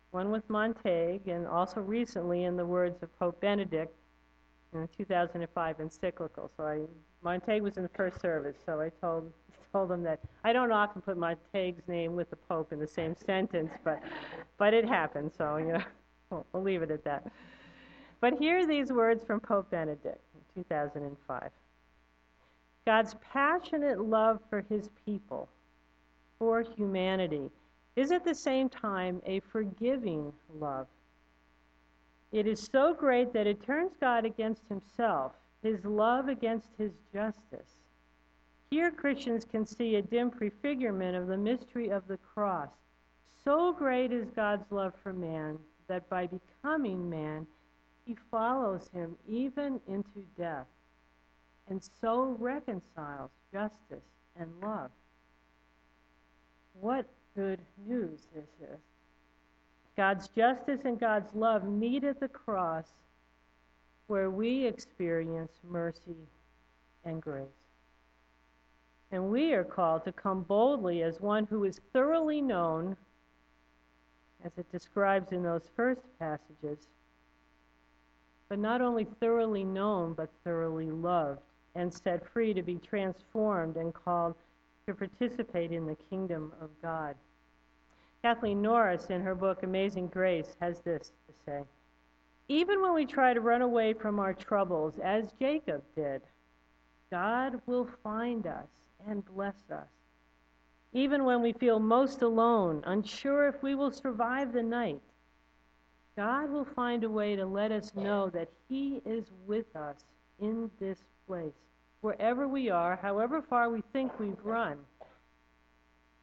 One 0.10 0.32
with 0.32 0.50
Montague, 0.50 1.20
and 1.28 1.46
also 1.46 1.82
recently 1.82 2.46
in 2.46 2.58
the 2.58 2.66
words 2.66 3.04
of 3.04 3.20
Pope 3.20 3.40
Benedict 3.40 3.96
in 4.74 4.82
the 4.82 4.88
2005 4.98 5.80
encyclical. 5.80 6.50
So 6.58 6.64
I, 6.64 6.80
Montague 7.22 7.62
was 7.62 7.78
in 7.78 7.84
the 7.84 7.90
first 7.90 8.20
service, 8.20 8.56
so 8.66 8.82
I 8.82 8.90
told 9.00 9.32
told 9.72 9.92
him 9.92 10.02
that 10.02 10.22
I 10.44 10.54
don't 10.54 10.72
often 10.72 11.04
put 11.04 11.18
Montague's 11.18 11.88
name 11.88 12.16
with 12.16 12.32
the 12.32 12.36
Pope 12.36 12.74
in 12.74 12.80
the 12.80 12.88
same 12.88 13.16
sentence, 13.28 13.70
but 13.84 14.02
but 14.58 14.74
it 14.74 14.86
happened. 14.86 15.34
So 15.38 15.58
you 15.58 15.74
know, 15.74 15.84
we'll, 16.32 16.48
we'll 16.54 16.64
leave 16.64 16.82
it 16.82 16.90
at 16.90 17.04
that. 17.04 17.28
But 18.22 18.38
here 18.38 18.60
are 18.60 18.66
these 18.66 18.92
words 18.92 19.24
from 19.24 19.40
Pope 19.40 19.72
Benedict 19.72 20.22
in 20.56 20.64
2005. 20.64 21.50
God's 22.86 23.16
passionate 23.34 24.00
love 24.00 24.40
for 24.50 24.66
his 24.70 24.90
people, 25.06 25.48
for 26.38 26.62
humanity, 26.62 27.50
is 27.96 28.12
at 28.12 28.26
the 28.26 28.36
same 28.36 28.68
time 28.70 29.22
a 29.26 29.40
forgiving 29.40 30.34
love. 30.60 30.88
It 32.32 32.46
is 32.46 32.70
so 32.72 32.94
great 32.94 33.34
that 33.34 33.48
it 33.48 33.64
turns 33.64 33.92
God 34.00 34.26
against 34.26 34.68
himself, 34.68 35.34
his 35.64 35.84
love 35.86 36.28
against 36.28 36.70
his 36.78 36.92
justice. 37.14 37.78
Here, 38.70 38.92
Christians 38.92 39.46
can 39.46 39.66
see 39.66 39.96
a 39.96 40.02
dim 40.02 40.30
prefigurement 40.30 41.18
of 41.18 41.28
the 41.28 41.38
mystery 41.38 41.90
of 41.90 42.08
the 42.08 42.18
cross. 42.18 42.70
So 43.44 43.74
great 43.74 44.12
is 44.12 44.30
God's 44.30 44.72
love 44.72 44.94
for 45.02 45.12
man 45.12 45.58
that 45.88 46.08
by 46.10 46.28
becoming 46.28 47.10
man, 47.10 47.48
he 48.10 48.18
follows 48.32 48.90
him 48.92 49.16
even 49.28 49.80
into 49.88 50.26
death 50.36 50.66
and 51.70 51.80
so 52.02 52.36
reconciles 52.40 53.30
justice 53.54 54.04
and 54.36 54.50
love. 54.64 54.90
What 56.74 57.06
good 57.36 57.60
news 57.86 58.22
is 58.36 58.48
this 58.60 58.70
is. 58.72 58.80
God's 59.96 60.28
justice 60.30 60.80
and 60.86 61.00
God's 61.00 61.36
love 61.36 61.70
meet 61.70 62.04
at 62.04 62.20
the 62.20 62.28
cross 62.28 62.88
where 64.08 64.32
we 64.32 64.66
experience 64.66 65.52
mercy 65.70 66.18
and 67.06 67.22
grace. 67.22 67.46
And 69.12 69.30
we 69.30 69.54
are 69.54 69.64
called 69.64 70.04
to 70.06 70.12
come 70.12 70.42
boldly 70.42 71.04
as 71.04 71.22
one 71.22 71.46
who 71.46 71.64
is 71.64 71.80
thoroughly 71.94 72.42
known, 72.42 72.98
as 74.44 74.52
it 74.58 74.72
describes 74.72 75.32
in 75.32 75.44
those 75.44 75.70
first 75.76 76.02
passages, 76.18 76.88
but 78.50 78.60
not 78.60 78.82
only 78.82 79.06
thoroughly 79.20 79.64
known, 79.64 80.14
but 80.14 80.30
thoroughly 80.44 80.90
loved 80.90 81.42
and 81.76 81.94
set 81.94 82.28
free 82.28 82.54
to 82.54 82.64
be 82.64 82.76
transformed 82.80 83.78
and 83.78 83.94
called 83.94 84.36
to 84.88 84.94
participate 84.94 85.72
in 85.72 85.86
the 85.86 85.98
kingdom 86.10 86.52
of 86.60 86.70
God. 86.82 87.16
Kathleen 88.24 88.62
Norris, 88.62 89.06
in 89.12 89.22
her 89.22 89.36
book 89.36 89.64
Amazing 89.64 90.08
Grace, 90.08 90.58
has 90.60 90.80
this 90.82 91.12
to 91.28 91.34
say 91.46 91.62
Even 92.48 92.82
when 92.82 92.94
we 92.94 93.06
try 93.06 93.34
to 93.34 93.40
run 93.40 93.62
away 93.62 93.94
from 93.94 94.20
our 94.20 94.34
troubles, 94.34 94.96
as 95.04 95.32
Jacob 95.40 95.84
did, 95.96 96.22
God 97.12 97.62
will 97.68 97.88
find 98.04 98.46
us 98.48 98.68
and 99.08 99.24
bless 99.34 99.56
us. 99.72 99.88
Even 100.92 101.24
when 101.24 101.42
we 101.42 101.54
feel 101.54 101.80
most 101.80 102.24
alone, 102.24 102.84
unsure 102.88 103.48
if 103.48 103.62
we 103.62 103.76
will 103.76 103.92
survive 103.92 104.52
the 104.52 104.64
night, 104.64 105.02
God 106.20 106.52
will 106.52 106.68
find 106.76 107.06
a 107.06 107.10
way 107.10 107.38
to 107.38 107.46
let 107.46 107.72
us 107.72 107.94
know 107.96 108.30
that 108.32 108.50
He 108.68 109.02
is 109.06 109.32
with 109.48 109.74
us 109.74 110.04
in 110.42 110.70
this 110.78 110.98
place, 111.26 111.54
wherever 112.02 112.46
we 112.46 112.70
are, 112.70 113.00
however 113.02 113.42
far 113.42 113.70
we 113.70 113.82
think 113.94 114.20
we've 114.20 114.44
run. 114.44 114.78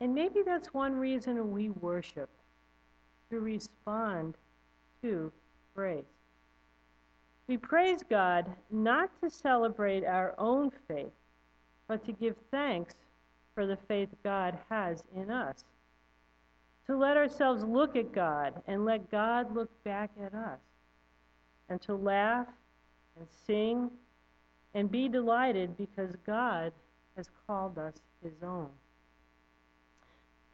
And 0.03 0.15
maybe 0.15 0.43
that's 0.45 0.75
one 0.75 0.97
reason 0.97 1.51
we 1.51 1.71
worship, 1.71 2.29
to 3.31 3.41
respond 3.41 4.35
to 5.01 5.33
praise. 5.75 6.05
We 7.49 7.57
praise 7.57 8.01
God 8.11 8.45
not 8.71 9.09
to 9.23 9.31
celebrate 9.31 10.05
our 10.05 10.35
own 10.37 10.73
faith, 10.87 11.15
but 11.89 12.05
to 12.05 12.13
give 12.13 12.37
thanks 12.51 12.97
for 13.55 13.65
the 13.67 13.79
faith 13.89 14.11
God 14.23 14.59
has 14.69 15.03
in 15.17 15.31
us. 15.31 15.65
To 16.87 16.97
let 16.97 17.17
ourselves 17.17 17.65
look 17.65 17.97
at 17.97 18.13
God 18.13 18.55
and 18.67 18.85
let 18.85 19.11
God 19.11 19.55
look 19.55 19.71
back 19.83 20.11
at 20.23 20.35
us. 20.35 20.61
And 21.69 21.81
to 21.83 21.95
laugh 21.95 22.47
and 23.19 23.27
sing 23.47 23.91
and 24.75 24.91
be 24.91 25.09
delighted 25.09 25.77
because 25.77 26.11
God 26.25 26.73
has 27.17 27.29
called 27.47 27.79
us 27.79 27.95
his 28.23 28.35
own. 28.43 28.69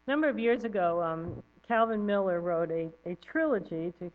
A 0.07 0.11
number 0.11 0.29
of 0.29 0.39
years 0.39 0.65
ago, 0.65 1.03
um, 1.03 1.43
Calvin 1.67 2.05
Miller 2.07 2.41
wrote 2.41 2.71
a, 2.71 2.89
a 3.05 3.15
trilogy 3.17 3.93
to 3.99 4.11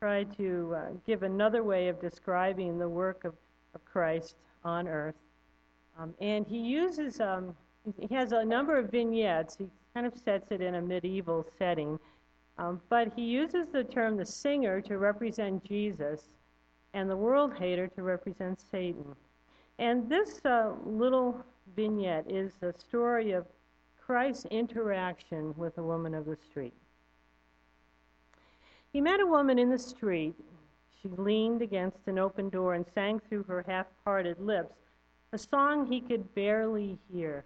try 0.00 0.24
to 0.24 0.74
uh, 0.76 0.86
give 1.06 1.22
another 1.22 1.64
way 1.64 1.88
of 1.88 2.00
describing 2.00 2.78
the 2.78 2.88
work 2.88 3.24
of, 3.24 3.34
of 3.74 3.84
Christ 3.84 4.36
on 4.64 4.86
earth. 4.86 5.16
Um, 5.98 6.14
and 6.20 6.46
he 6.46 6.58
uses, 6.58 7.20
um, 7.20 7.54
he 7.98 8.14
has 8.14 8.32
a 8.32 8.44
number 8.44 8.78
of 8.78 8.90
vignettes. 8.90 9.56
He 9.56 9.66
kind 9.98 10.06
of 10.06 10.16
sets 10.24 10.52
it 10.52 10.60
in 10.60 10.76
a 10.76 10.80
medieval 10.80 11.44
setting. 11.58 11.98
Um, 12.56 12.80
but 12.88 13.12
he 13.16 13.22
uses 13.22 13.66
the 13.72 13.82
term 13.82 14.16
the 14.16 14.24
singer 14.24 14.80
to 14.82 14.96
represent 14.96 15.64
Jesus 15.64 16.20
and 16.94 17.10
the 17.10 17.16
world 17.16 17.52
hater 17.58 17.88
to 17.88 18.02
represent 18.04 18.60
Satan. 18.70 19.16
And 19.80 20.08
this 20.08 20.40
uh, 20.44 20.74
little 20.86 21.44
vignette 21.74 22.30
is 22.30 22.52
the 22.60 22.72
story 22.78 23.32
of 23.32 23.44
Christ's 24.00 24.46
interaction 24.52 25.52
with 25.56 25.76
a 25.78 25.82
woman 25.82 26.14
of 26.14 26.26
the 26.26 26.36
street. 26.48 26.74
He 28.92 29.00
met 29.00 29.18
a 29.18 29.26
woman 29.26 29.58
in 29.58 29.68
the 29.68 29.80
street. 29.80 30.36
She 31.02 31.08
leaned 31.08 31.60
against 31.60 31.98
an 32.06 32.20
open 32.20 32.50
door 32.50 32.74
and 32.74 32.86
sang 32.94 33.20
through 33.28 33.42
her 33.44 33.64
half 33.66 33.86
parted 34.04 34.38
lips 34.38 34.76
a 35.32 35.38
song 35.38 35.88
he 35.90 36.00
could 36.00 36.32
barely 36.36 36.96
hear. 37.12 37.44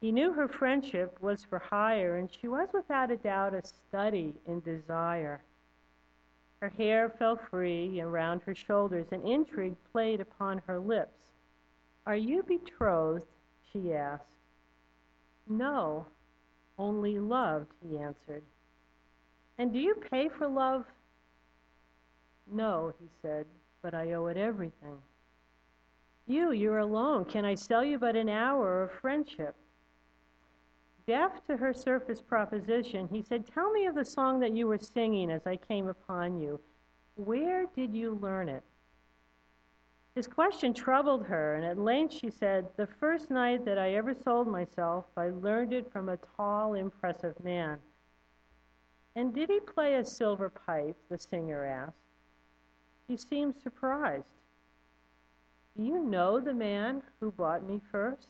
He 0.00 0.12
knew 0.12 0.32
her 0.32 0.48
friendship 0.48 1.18
was 1.20 1.44
for 1.44 1.58
hire, 1.58 2.16
and 2.16 2.30
she 2.30 2.48
was 2.48 2.68
without 2.72 3.10
a 3.10 3.18
doubt 3.18 3.54
a 3.54 3.62
study 3.62 4.34
in 4.46 4.60
desire. 4.60 5.42
Her 6.60 6.70
hair 6.70 7.10
fell 7.18 7.36
free 7.50 8.00
around 8.00 8.42
her 8.42 8.54
shoulders, 8.54 9.06
and 9.12 9.26
intrigue 9.26 9.76
played 9.92 10.20
upon 10.20 10.62
her 10.66 10.78
lips. 10.78 11.18
Are 12.06 12.16
you 12.16 12.42
betrothed? 12.42 13.26
she 13.72 13.92
asked. 13.92 14.24
No, 15.46 16.06
only 16.78 17.18
loved, 17.18 17.72
he 17.86 17.98
answered. 17.98 18.42
And 19.58 19.72
do 19.72 19.78
you 19.78 19.94
pay 20.10 20.28
for 20.28 20.48
love? 20.48 20.86
No, 22.50 22.94
he 22.98 23.06
said, 23.20 23.46
but 23.82 23.94
I 23.94 24.12
owe 24.12 24.26
it 24.26 24.38
everything. 24.38 24.96
You, 26.26 26.52
you're 26.52 26.78
alone. 26.78 27.26
Can 27.26 27.44
I 27.44 27.54
sell 27.54 27.84
you 27.84 27.98
but 27.98 28.16
an 28.16 28.28
hour 28.28 28.82
of 28.84 28.92
friendship? 29.00 29.54
Deaf 31.10 31.44
to 31.44 31.56
her 31.56 31.74
surface 31.74 32.20
proposition, 32.20 33.08
he 33.08 33.20
said, 33.20 33.44
Tell 33.44 33.72
me 33.72 33.86
of 33.86 33.96
the 33.96 34.04
song 34.04 34.38
that 34.38 34.54
you 34.56 34.68
were 34.68 34.78
singing 34.78 35.28
as 35.28 35.44
I 35.44 35.56
came 35.56 35.88
upon 35.88 36.38
you. 36.38 36.60
Where 37.16 37.66
did 37.74 37.92
you 37.92 38.14
learn 38.22 38.48
it? 38.48 38.62
His 40.14 40.28
question 40.28 40.72
troubled 40.72 41.26
her, 41.26 41.56
and 41.56 41.64
at 41.64 41.80
length 41.80 42.14
she 42.14 42.30
said, 42.30 42.68
The 42.76 42.86
first 42.86 43.28
night 43.28 43.64
that 43.64 43.76
I 43.76 43.94
ever 43.94 44.14
sold 44.14 44.46
myself, 44.46 45.06
I 45.16 45.30
learned 45.30 45.72
it 45.72 45.90
from 45.90 46.10
a 46.10 46.18
tall, 46.36 46.74
impressive 46.74 47.34
man. 47.42 47.80
And 49.16 49.34
did 49.34 49.50
he 49.50 49.58
play 49.58 49.96
a 49.96 50.04
silver 50.04 50.48
pipe? 50.48 50.96
the 51.08 51.18
singer 51.18 51.64
asked. 51.64 51.96
He 53.08 53.16
seemed 53.16 53.56
surprised. 53.60 54.30
Do 55.76 55.82
you 55.82 56.04
know 56.04 56.38
the 56.38 56.54
man 56.54 57.02
who 57.18 57.32
bought 57.32 57.68
me 57.68 57.80
first? 57.90 58.28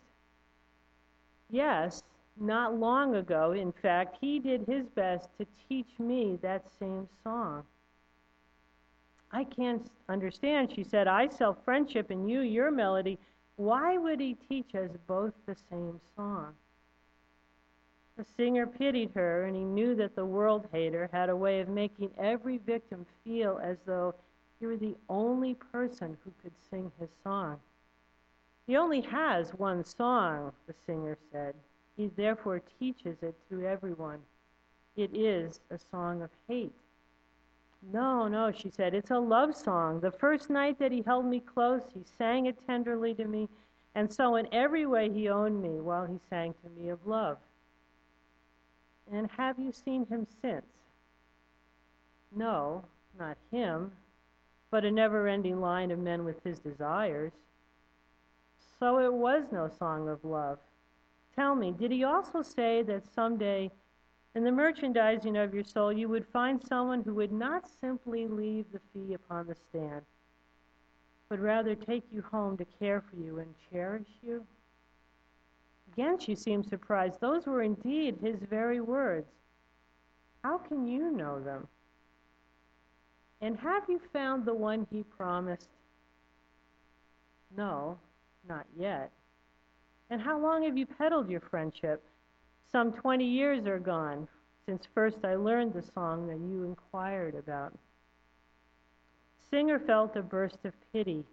Yes, 1.50 2.02
not 2.40 2.78
long 2.78 3.16
ago, 3.16 3.52
in 3.52 3.72
fact, 3.72 4.16
he 4.20 4.38
did 4.38 4.62
his 4.66 4.86
best 4.94 5.28
to 5.38 5.46
teach 5.68 5.98
me 5.98 6.38
that 6.42 6.64
same 6.78 7.08
song. 7.22 7.64
I 9.30 9.44
can't 9.44 9.88
understand, 10.08 10.72
she 10.74 10.82
said. 10.82 11.06
I 11.06 11.28
sell 11.28 11.56
friendship 11.64 12.10
and 12.10 12.28
you 12.28 12.40
your 12.40 12.70
melody. 12.70 13.18
Why 13.56 13.98
would 13.98 14.20
he 14.20 14.36
teach 14.48 14.74
us 14.74 14.90
both 15.06 15.34
the 15.46 15.54
same 15.70 16.00
song? 16.16 16.54
The 18.16 18.24
singer 18.36 18.66
pitied 18.66 19.12
her, 19.14 19.44
and 19.44 19.54
he 19.54 19.62
knew 19.62 19.94
that 19.94 20.16
the 20.16 20.24
world 20.24 20.66
hater 20.72 21.08
had 21.12 21.30
a 21.30 21.36
way 21.36 21.60
of 21.60 21.68
making 21.68 22.10
every 22.18 22.58
victim 22.58 23.06
feel 23.24 23.60
as 23.62 23.76
though 23.86 24.14
he 24.58 24.66
were 24.66 24.76
the 24.76 24.96
only 25.08 25.54
person 25.54 26.16
who 26.24 26.32
could 26.42 26.52
sing 26.70 26.90
his 26.98 27.08
song. 27.22 27.58
He 28.66 28.76
only 28.76 29.00
has 29.00 29.54
one 29.54 29.84
song, 29.84 30.52
the 30.66 30.74
singer 30.86 31.16
said. 31.32 31.54
He 32.00 32.06
therefore 32.06 32.62
teaches 32.78 33.18
it 33.20 33.34
to 33.50 33.66
everyone. 33.66 34.20
It 34.96 35.14
is 35.14 35.60
a 35.70 35.76
song 35.90 36.22
of 36.22 36.30
hate. 36.48 36.72
No, 37.92 38.26
no, 38.26 38.50
she 38.50 38.70
said, 38.70 38.94
it's 38.94 39.10
a 39.10 39.18
love 39.18 39.54
song. 39.54 40.00
The 40.00 40.10
first 40.10 40.48
night 40.48 40.78
that 40.78 40.92
he 40.92 41.02
held 41.02 41.26
me 41.26 41.40
close, 41.40 41.82
he 41.92 42.00
sang 42.16 42.46
it 42.46 42.56
tenderly 42.66 43.12
to 43.16 43.26
me, 43.26 43.50
and 43.94 44.10
so 44.10 44.36
in 44.36 44.48
every 44.50 44.86
way 44.86 45.10
he 45.10 45.28
owned 45.28 45.60
me 45.60 45.78
while 45.78 46.06
he 46.06 46.18
sang 46.30 46.54
to 46.64 46.70
me 46.70 46.88
of 46.88 47.06
love. 47.06 47.36
And 49.12 49.30
have 49.36 49.58
you 49.58 49.70
seen 49.70 50.06
him 50.06 50.26
since? 50.40 50.64
No, 52.34 52.82
not 53.18 53.36
him, 53.52 53.92
but 54.70 54.86
a 54.86 54.90
never 54.90 55.28
ending 55.28 55.60
line 55.60 55.90
of 55.90 55.98
men 55.98 56.24
with 56.24 56.42
his 56.44 56.60
desires. 56.60 57.32
So 58.78 59.00
it 59.00 59.12
was 59.12 59.44
no 59.52 59.68
song 59.78 60.08
of 60.08 60.24
love. 60.24 60.58
Tell 61.36 61.54
me, 61.54 61.72
did 61.72 61.90
he 61.90 62.04
also 62.04 62.42
say 62.42 62.82
that 62.82 63.12
someday 63.14 63.70
in 64.34 64.44
the 64.44 64.52
merchandising 64.52 65.36
of 65.36 65.54
your 65.54 65.64
soul 65.64 65.92
you 65.92 66.08
would 66.08 66.26
find 66.32 66.62
someone 66.62 67.02
who 67.02 67.14
would 67.14 67.32
not 67.32 67.68
simply 67.80 68.26
leave 68.26 68.66
the 68.72 68.80
fee 68.92 69.14
upon 69.14 69.46
the 69.46 69.54
stand, 69.54 70.02
but 71.28 71.40
rather 71.40 71.74
take 71.74 72.04
you 72.12 72.22
home 72.22 72.56
to 72.56 72.64
care 72.64 73.00
for 73.00 73.16
you 73.16 73.38
and 73.38 73.54
cherish 73.70 74.08
you? 74.22 74.44
Again, 75.92 76.18
she 76.18 76.34
seemed 76.34 76.66
surprised. 76.66 77.20
Those 77.20 77.46
were 77.46 77.62
indeed 77.62 78.18
his 78.22 78.38
very 78.48 78.80
words. 78.80 79.30
How 80.44 80.58
can 80.58 80.86
you 80.86 81.10
know 81.10 81.40
them? 81.40 81.66
And 83.40 83.58
have 83.58 83.84
you 83.88 84.00
found 84.12 84.44
the 84.44 84.54
one 84.54 84.86
he 84.90 85.02
promised? 85.02 85.68
No, 87.56 87.98
not 88.48 88.66
yet. 88.78 89.10
And 90.10 90.20
how 90.20 90.38
long 90.38 90.64
have 90.64 90.76
you 90.76 90.86
peddled 90.86 91.30
your 91.30 91.40
friendship? 91.40 92.02
Some 92.72 92.92
20 92.92 93.24
years 93.24 93.66
are 93.66 93.78
gone 93.78 94.28
since 94.66 94.86
first 94.94 95.24
I 95.24 95.36
learned 95.36 95.72
the 95.72 95.82
song 95.94 96.26
that 96.28 96.38
you 96.38 96.64
inquired 96.64 97.34
about. 97.34 97.72
Singer 99.50 99.80
felt 99.80 100.16
a 100.16 100.22
burst 100.22 100.58
of 100.64 100.74
pity. 100.92 101.24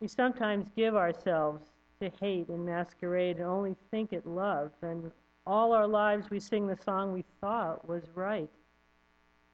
We 0.00 0.08
sometimes 0.08 0.66
give 0.74 0.96
ourselves 0.96 1.62
to 2.00 2.10
hate 2.20 2.48
and 2.48 2.64
masquerade 2.64 3.36
and 3.36 3.46
only 3.46 3.76
think 3.90 4.14
it 4.14 4.26
love, 4.26 4.70
and 4.80 5.10
all 5.46 5.72
our 5.72 5.86
lives 5.86 6.30
we 6.30 6.40
sing 6.40 6.66
the 6.66 6.78
song 6.82 7.12
we 7.12 7.24
thought 7.40 7.86
was 7.86 8.04
right. 8.14 8.48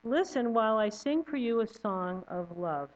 Listen 0.05 0.55
while 0.55 0.77
I 0.77 0.89
sing 0.89 1.25
for 1.25 1.37
you 1.37 1.61
a 1.61 1.67
song 1.67 2.23
of 2.29 2.57
love. 2.57 2.91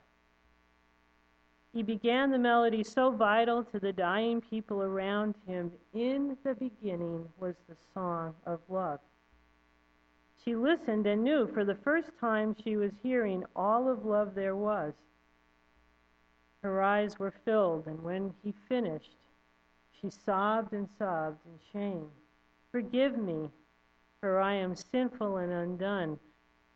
He 1.72 1.82
began 1.84 2.30
the 2.30 2.38
melody 2.38 2.82
so 2.82 3.12
vital 3.12 3.62
to 3.64 3.78
the 3.78 3.92
dying 3.92 4.40
people 4.40 4.82
around 4.82 5.36
him. 5.46 5.70
In 5.94 6.36
the 6.42 6.54
beginning 6.54 7.28
was 7.38 7.54
the 7.68 7.76
song 7.94 8.34
of 8.44 8.60
love. 8.68 8.98
She 10.44 10.56
listened 10.56 11.06
and 11.06 11.22
knew 11.22 11.46
for 11.46 11.64
the 11.64 11.76
first 11.76 12.10
time 12.18 12.56
she 12.64 12.76
was 12.76 12.92
hearing 13.02 13.44
all 13.54 13.88
of 13.88 14.04
love 14.04 14.34
there 14.34 14.56
was. 14.56 14.94
Her 16.62 16.82
eyes 16.82 17.18
were 17.18 17.34
filled, 17.44 17.86
and 17.86 18.02
when 18.02 18.34
he 18.42 18.52
finished, 18.68 19.16
she 19.92 20.10
sobbed 20.10 20.72
and 20.72 20.88
sobbed 20.98 21.38
in 21.46 21.58
shame. 21.72 22.10
Forgive 22.72 23.16
me, 23.16 23.48
for 24.20 24.40
I 24.40 24.54
am 24.54 24.74
sinful 24.74 25.36
and 25.36 25.52
undone, 25.52 26.18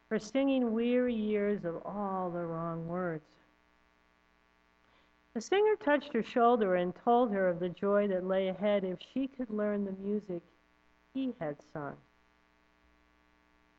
for 0.09 0.19
singing 0.19 0.73
weary 0.73 1.15
years 1.15 1.65
of 1.65 1.83
all 1.85 2.31
the 2.31 2.45
wrong 2.45 2.87
words. 2.87 3.44
The 5.35 5.40
singer 5.40 5.75
touched 5.75 6.12
her 6.12 6.23
shoulder 6.23 6.77
and 6.77 6.94
told 6.94 7.33
her 7.33 7.49
of 7.49 7.59
the 7.59 7.68
joy 7.68 8.07
that 8.07 8.25
lay 8.25 8.47
ahead 8.47 8.85
if 8.85 9.01
she 9.01 9.27
could 9.27 9.51
learn 9.51 9.85
the 9.85 9.90
music 9.90 10.42
he 11.12 11.35
had 11.40 11.57
sung. 11.73 11.97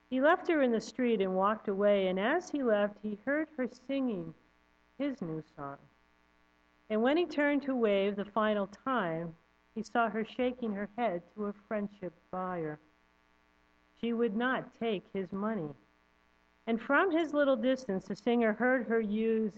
He 0.10 0.20
left 0.20 0.50
her 0.50 0.62
in 0.62 0.74
the 0.74 0.82
street 0.82 1.22
and 1.22 1.34
walked 1.34 1.70
away, 1.70 2.08
and 2.08 2.20
as 2.20 2.50
he 2.50 2.62
left, 2.62 2.98
he 3.02 3.18
heard 3.26 3.48
her 3.56 3.70
singing 3.88 4.34
his 4.98 5.22
new 5.22 5.42
song. 5.56 5.78
And 6.90 7.02
when 7.02 7.16
he 7.16 7.26
turned 7.26 7.64
to 7.64 7.76
wave 7.76 8.18
the 8.18 8.26
final 8.26 8.68
time, 8.68 9.34
he 9.76 9.82
saw 9.82 10.10
her 10.10 10.26
shaking 10.26 10.74
her 10.74 10.90
head 10.98 11.22
to 11.36 11.46
a 11.46 11.54
friendship 11.70 12.14
buyer. 12.32 12.80
She 14.02 14.12
would 14.12 14.36
not 14.36 14.78
take 14.78 15.06
his 15.14 15.32
money. 15.32 15.74
And 16.68 16.82
from 16.82 17.12
his 17.12 17.34
little 17.34 17.56
distance, 17.56 18.06
the 18.06 18.16
singer 18.16 18.52
heard 18.52 18.88
her 18.88 19.00
use 19.00 19.54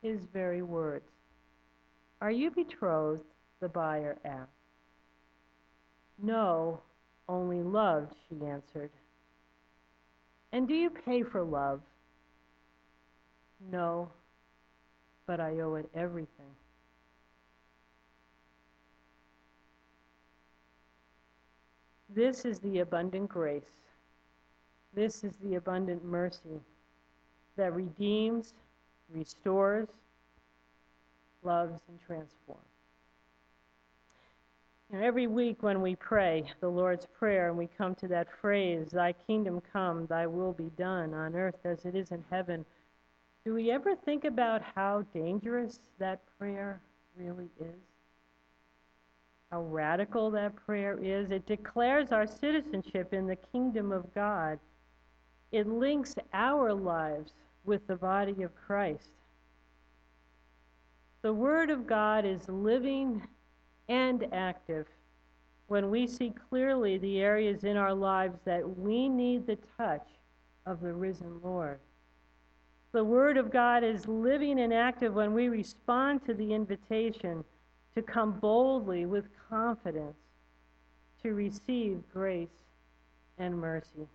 his 0.00 0.20
very 0.32 0.62
words. 0.62 1.17
Are 2.20 2.30
you 2.30 2.50
betrothed? 2.50 3.24
the 3.60 3.68
buyer 3.68 4.16
asked. 4.24 4.50
No, 6.22 6.80
only 7.28 7.62
loved, 7.62 8.14
she 8.28 8.44
answered. 8.44 8.90
And 10.52 10.66
do 10.66 10.74
you 10.74 10.90
pay 10.90 11.22
for 11.22 11.42
love? 11.42 11.80
No, 13.70 14.08
but 15.26 15.40
I 15.40 15.60
owe 15.60 15.74
it 15.74 15.90
everything. 15.94 16.54
This 22.08 22.44
is 22.44 22.58
the 22.60 22.78
abundant 22.78 23.28
grace. 23.28 23.62
This 24.94 25.22
is 25.22 25.34
the 25.42 25.56
abundant 25.56 26.04
mercy 26.04 26.60
that 27.56 27.74
redeems, 27.74 28.54
restores, 29.12 29.88
loves, 31.42 31.78
and 31.88 31.98
transforms. 32.06 32.62
You 34.90 34.98
know, 34.98 35.04
every 35.04 35.26
week 35.26 35.62
when 35.62 35.82
we 35.82 35.96
pray 35.96 36.44
the 36.60 36.68
Lord's 36.68 37.06
Prayer 37.18 37.48
and 37.48 37.58
we 37.58 37.68
come 37.76 37.94
to 37.96 38.08
that 38.08 38.28
phrase, 38.40 38.88
Thy 38.90 39.12
kingdom 39.12 39.60
come, 39.72 40.06
Thy 40.06 40.26
will 40.26 40.52
be 40.52 40.70
done 40.78 41.12
on 41.12 41.34
earth 41.34 41.58
as 41.64 41.84
it 41.84 41.94
is 41.94 42.10
in 42.10 42.24
heaven, 42.30 42.64
do 43.44 43.54
we 43.54 43.70
ever 43.70 43.94
think 43.94 44.24
about 44.24 44.62
how 44.74 45.02
dangerous 45.14 45.80
that 45.98 46.20
prayer 46.38 46.80
really 47.16 47.48
is? 47.60 47.80
How 49.50 49.62
radical 49.62 50.30
that 50.32 50.54
prayer 50.56 50.98
is? 51.00 51.30
It 51.30 51.46
declares 51.46 52.12
our 52.12 52.26
citizenship 52.26 53.14
in 53.14 53.26
the 53.26 53.36
kingdom 53.36 53.92
of 53.92 54.12
God. 54.14 54.58
It 55.52 55.66
links 55.66 56.14
our 56.34 56.74
lives 56.74 57.32
with 57.64 57.86
the 57.86 57.96
body 57.96 58.42
of 58.42 58.54
Christ. 58.54 59.08
The 61.28 61.34
Word 61.34 61.68
of 61.68 61.86
God 61.86 62.24
is 62.24 62.48
living 62.48 63.22
and 63.90 64.26
active 64.32 64.86
when 65.66 65.90
we 65.90 66.06
see 66.06 66.32
clearly 66.48 66.96
the 66.96 67.20
areas 67.20 67.64
in 67.64 67.76
our 67.76 67.92
lives 67.92 68.38
that 68.46 68.78
we 68.78 69.10
need 69.10 69.46
the 69.46 69.58
touch 69.76 70.08
of 70.64 70.80
the 70.80 70.94
risen 70.94 71.38
Lord. 71.42 71.80
The 72.92 73.04
Word 73.04 73.36
of 73.36 73.50
God 73.50 73.84
is 73.84 74.08
living 74.08 74.58
and 74.60 74.72
active 74.72 75.12
when 75.12 75.34
we 75.34 75.50
respond 75.50 76.24
to 76.24 76.32
the 76.32 76.54
invitation 76.54 77.44
to 77.94 78.00
come 78.00 78.40
boldly 78.40 79.04
with 79.04 79.28
confidence 79.50 80.16
to 81.22 81.34
receive 81.34 82.02
grace 82.10 82.56
and 83.36 83.54
mercy. 83.54 84.08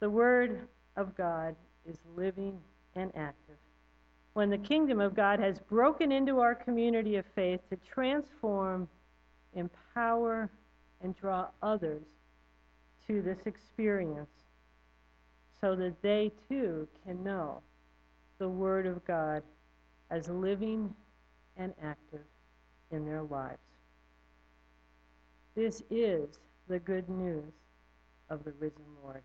The 0.00 0.10
Word 0.10 0.66
of 0.96 1.16
God 1.16 1.54
is 1.86 1.98
living 2.16 2.58
and 2.96 3.12
active 3.14 3.58
when 4.34 4.50
the 4.50 4.58
kingdom 4.58 5.00
of 5.00 5.14
God 5.14 5.40
has 5.40 5.58
broken 5.58 6.12
into 6.12 6.38
our 6.38 6.54
community 6.54 7.16
of 7.16 7.24
faith 7.34 7.60
to 7.70 7.76
transform, 7.76 8.88
empower, 9.54 10.50
and 11.02 11.16
draw 11.16 11.48
others 11.62 12.02
to 13.06 13.22
this 13.22 13.38
experience 13.46 14.30
so 15.60 15.74
that 15.74 16.00
they 16.02 16.30
too 16.48 16.86
can 17.04 17.22
know 17.24 17.60
the 18.38 18.48
Word 18.48 18.86
of 18.86 19.04
God 19.04 19.42
as 20.10 20.28
living 20.28 20.94
and 21.56 21.74
active 21.82 22.24
in 22.90 23.04
their 23.04 23.22
lives. 23.22 23.58
This 25.54 25.82
is 25.90 26.38
the 26.68 26.78
good 26.78 27.08
news 27.08 27.52
of 28.30 28.44
the 28.44 28.52
risen 28.52 28.84
Lord. 29.02 29.22